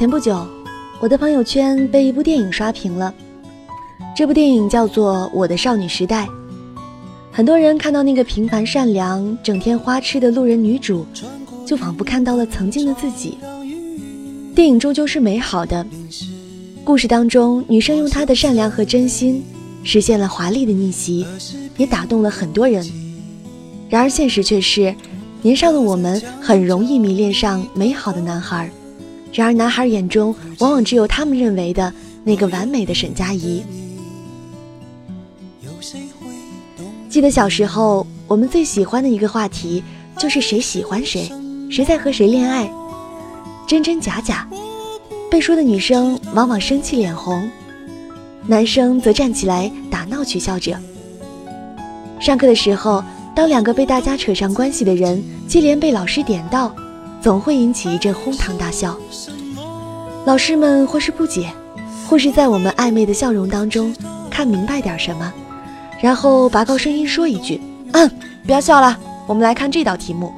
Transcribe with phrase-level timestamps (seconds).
[0.00, 0.46] 前不久，
[0.98, 3.14] 我的朋友圈被一部电影刷屏了。
[4.16, 6.24] 这部电影叫做《我的少女时代》。
[7.30, 11.04] 很多人看到那个平凡善良、整天花痴的路人女主，
[11.66, 13.36] 就仿佛看到了曾经的自己。
[14.54, 15.86] 电影终究是美好的，
[16.82, 19.44] 故事当中，女生用她的善良和真心，
[19.84, 21.26] 实现了华丽的逆袭，
[21.76, 22.82] 也打动了很多人。
[23.90, 24.94] 然而现实却是，
[25.42, 28.70] 年少的我们很容易迷恋上美好的男孩。
[29.32, 31.92] 然而，男孩眼中往往只有他们认为的
[32.24, 33.62] 那个完美的沈佳宜。
[37.08, 39.82] 记得小时候，我们最喜欢的一个话题
[40.18, 41.30] 就是谁喜欢谁，
[41.70, 42.70] 谁在和谁恋爱，
[43.66, 44.48] 真真假假。
[45.30, 47.48] 被说的女生往往生气脸红，
[48.46, 50.76] 男生则站起来打闹取笑着。
[52.20, 53.02] 上课的时候，
[53.34, 56.74] 当两个被大家扯上关系的人接连被老师点到。
[57.22, 58.96] 总会引起一阵哄堂大笑，
[60.24, 61.52] 老师们或是不解，
[62.08, 63.94] 或是在我们暧昧的笑容当中
[64.30, 65.30] 看明白点什么，
[66.00, 67.60] 然后拔高声音说一句
[67.92, 68.10] ：“嗯，
[68.46, 70.32] 不要笑了，我们来看这道题目。”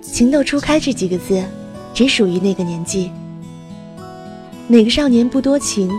[0.00, 1.44] 情窦初开这几个字，
[1.92, 3.10] 只属于那个年纪。
[4.66, 5.90] 哪个少年不多情，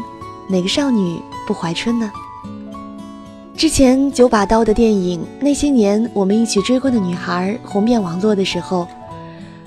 [0.50, 2.12] 哪个少女不怀春呢？
[3.58, 8.88] 之前九把刀的电影《那些年我们一起追过的女孩》红遍网络的时候，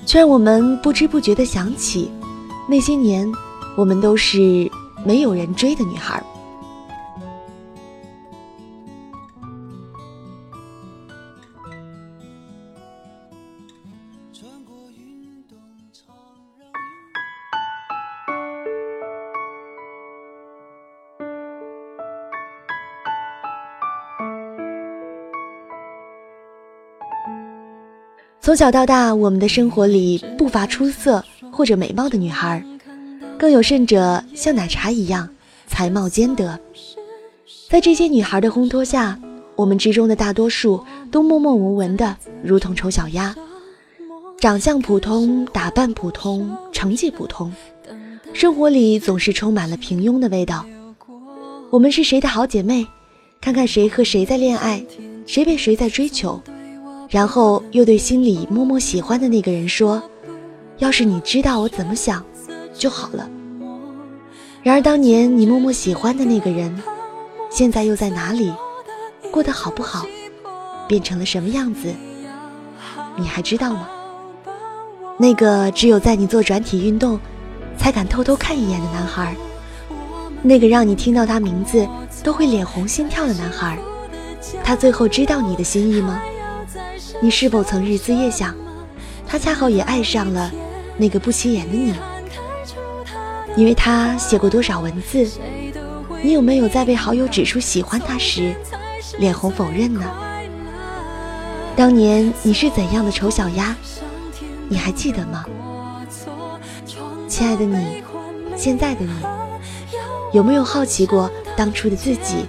[0.07, 2.09] 却让我们不知不觉地想起，
[2.69, 3.29] 那些年
[3.77, 4.71] 我们都是
[5.05, 6.23] 没有人追的女孩。
[28.51, 32.61] 从小到大，我们的生活里不乏出色或者美貌的女孩，
[33.39, 35.31] 更有甚者像奶茶一样
[35.69, 36.59] 才貌兼得。
[37.69, 39.17] 在这些女孩的烘托下，
[39.55, 43.33] 我们之中的大多数都默默无闻的，如同丑小鸭，
[44.41, 47.53] 长相普通，打扮普通，成绩普通，
[48.33, 50.67] 生活里总是充满了平庸的味道。
[51.71, 52.85] 我们是谁的好姐妹？
[53.41, 54.85] 看看谁和谁在恋爱，
[55.25, 56.43] 谁被谁在追求。
[57.11, 60.01] 然后又对心里默默喜欢的那个人说
[60.79, 62.25] ：“要是你知道我怎么想，
[62.73, 63.29] 就好了。”
[64.63, 66.81] 然而当年你默默喜欢的那个人，
[67.51, 68.53] 现在又在哪里，
[69.33, 70.07] 过得好不好，
[70.87, 71.93] 变成了什么样子，
[73.17, 73.89] 你还知道吗？
[75.19, 77.19] 那个只有在你做转体运动，
[77.77, 79.35] 才敢偷偷看一眼的男孩，
[80.43, 81.85] 那个让你听到他名字
[82.23, 83.77] 都会脸红心跳的男孩，
[84.63, 86.23] 他最后知道你的心意吗？
[87.21, 88.55] 你是否曾日思夜想，
[89.27, 90.51] 他恰好也爱上了
[90.97, 91.95] 那个不起眼的你？
[93.55, 95.29] 你为他写过多少文字？
[96.23, 98.55] 你有没有在被好友指出喜欢他时，
[99.19, 100.05] 脸红否认呢？
[101.77, 103.77] 当年你是怎样的丑小鸭？
[104.69, 105.45] 你还记得吗？
[107.29, 108.03] 亲爱的你，
[108.57, 109.13] 现在的你，
[110.33, 112.47] 有没有好奇过当初的自己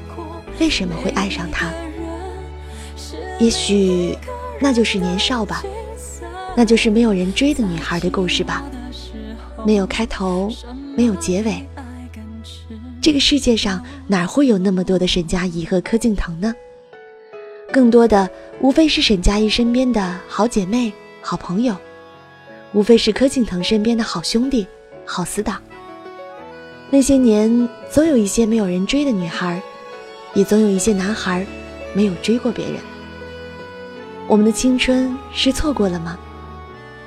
[0.59, 1.67] 为什么会爱上他？
[3.39, 4.17] 也许。
[4.61, 5.63] 那就是年少吧，
[6.55, 8.63] 那就是没有人追的女孩的故事吧。
[9.65, 10.51] 没有开头，
[10.95, 11.67] 没有结尾。
[13.01, 16.53] 这个世界上哪会有那么多的沈佳宜和柯敬腾呢？
[17.71, 18.29] 更多的
[18.59, 21.75] 无非是沈佳宜身边的好姐妹、好朋友，
[22.73, 24.67] 无非是柯敬腾身边的好兄弟、
[25.05, 25.59] 好死党。
[26.91, 29.59] 那些年，总有一些没有人追的女孩，
[30.35, 31.43] 也总有一些男孩
[31.95, 32.75] 没有追过别人。
[34.27, 36.17] 我们的青春是错过了吗？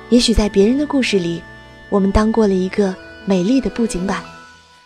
[0.09, 1.41] 也许在别人的故事里，
[1.89, 2.95] 我们当过了一个
[3.25, 4.21] 美丽的布景板，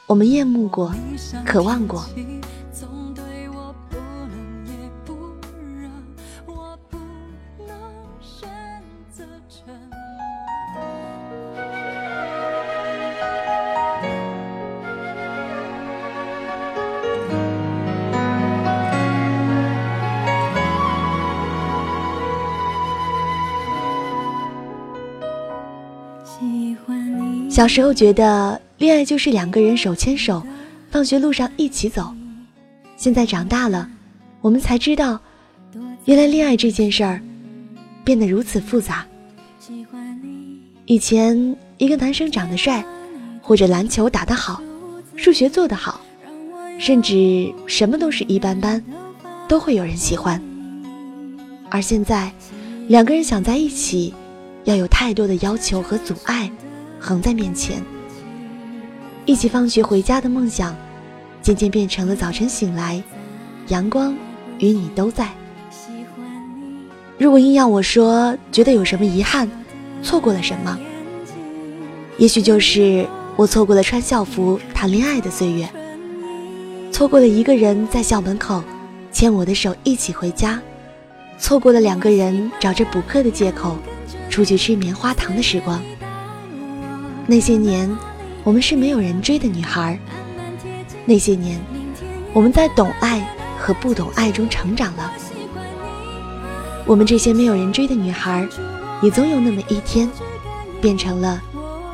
[0.06, 0.94] 我们厌慕过，
[1.45, 2.06] 渴望过。
[27.59, 30.41] 小时候觉得恋爱就是两个人手牵手，
[30.89, 32.15] 放学路上一起走。
[32.95, 33.85] 现在长大了，
[34.39, 35.19] 我们才知道，
[36.06, 37.21] 原来恋爱这件事儿
[38.06, 39.06] 变得如此复杂。
[40.85, 42.81] 以前一个男生长得帅，
[43.41, 44.63] 或者篮球打得好，
[45.17, 46.00] 数学做得好，
[46.79, 48.81] 甚至什么都是一般般，
[49.50, 50.41] 都会有人喜欢。
[51.69, 52.31] 而现在，
[52.88, 54.13] 两个人想在一起，
[54.63, 56.50] 要有太多的要求和阻碍。
[57.00, 57.81] 横在面前。
[59.25, 60.75] 一起放学回家的梦想，
[61.42, 63.01] 渐渐变成了早晨醒来，
[63.68, 64.16] 阳光
[64.57, 65.30] 与你都在。
[67.18, 69.50] 如果硬要我说，觉得有什么遗憾，
[70.01, 70.80] 错过了什么，
[72.18, 75.69] 也许就是我错过了穿校服谈恋爱的岁月，
[76.92, 78.63] 错过了一个人在校门口
[79.12, 80.60] 牵我的手一起回家。
[81.38, 83.78] 错过了两个人找着补课的借口
[84.30, 85.81] 出去吃棉花糖的时光。
[87.29, 87.87] 那些年，
[88.43, 89.99] 我们是没有人追的女孩。
[91.05, 91.61] 那些年，
[92.33, 93.23] 我们在懂爱
[93.59, 95.13] 和不懂爱中成长了。
[96.87, 98.47] 我们这些没有人追的女孩，
[99.03, 100.09] 也总有那么一天，
[100.81, 101.39] 变成了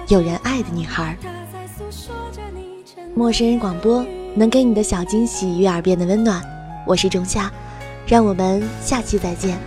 [0.07, 1.17] 有人爱的女孩。
[3.13, 4.05] 陌生人广播
[4.35, 6.41] 能给你的小惊喜与耳边的温暖，
[6.87, 7.51] 我是仲夏。
[8.07, 9.57] 让我们下期再见。